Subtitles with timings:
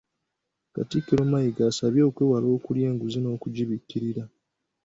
[0.75, 4.23] Katikkiro Mayiga abasabye okwewala okulya enguzi n'okugibikkirira.